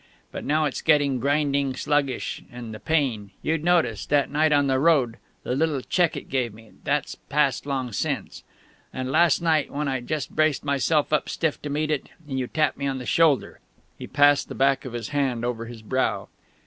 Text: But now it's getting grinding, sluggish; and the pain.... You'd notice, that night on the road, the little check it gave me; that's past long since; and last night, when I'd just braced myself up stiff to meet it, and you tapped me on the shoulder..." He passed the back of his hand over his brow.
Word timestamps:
But 0.31 0.43
now 0.43 0.65
it's 0.65 0.81
getting 0.81 1.19
grinding, 1.19 1.75
sluggish; 1.75 2.41
and 2.51 2.73
the 2.73 2.79
pain.... 2.79 3.29
You'd 3.43 3.63
notice, 3.63 4.03
that 4.07 4.31
night 4.31 4.51
on 4.51 4.65
the 4.65 4.79
road, 4.79 5.17
the 5.43 5.55
little 5.55 5.81
check 5.81 6.17
it 6.17 6.27
gave 6.27 6.55
me; 6.55 6.71
that's 6.83 7.13
past 7.29 7.67
long 7.67 7.91
since; 7.91 8.41
and 8.91 9.11
last 9.11 9.43
night, 9.43 9.69
when 9.69 9.87
I'd 9.87 10.07
just 10.07 10.35
braced 10.35 10.65
myself 10.65 11.13
up 11.13 11.29
stiff 11.29 11.61
to 11.61 11.69
meet 11.69 11.91
it, 11.91 12.09
and 12.27 12.39
you 12.39 12.47
tapped 12.47 12.79
me 12.79 12.87
on 12.87 12.97
the 12.97 13.05
shoulder..." 13.05 13.59
He 13.99 14.07
passed 14.07 14.49
the 14.49 14.55
back 14.55 14.85
of 14.85 14.93
his 14.93 15.09
hand 15.09 15.45
over 15.45 15.65
his 15.67 15.83
brow. 15.83 16.29